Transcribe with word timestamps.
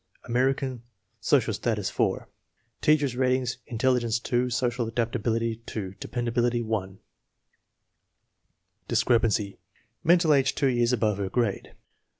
American, 0.23 0.81
social 1.19 1.53
status 1.53 1.91
4. 1.91 2.27
Teacher's 2.81 3.15
ratings: 3.15 3.59
intelligence 3.67 4.17
2, 4.19 4.49
social 4.49 4.87
adaptability 4.87 5.57
2, 5.67 5.93
de 5.99 6.07
pendability 6.07 6.65
1. 6.65 6.97
Discrepancy: 8.87 9.59
Mental 10.03 10.33
age 10.33 10.55
two 10.55 10.69
years 10.69 10.91
above 10.91 11.19
her 11.19 11.29
grade. 11.29 11.75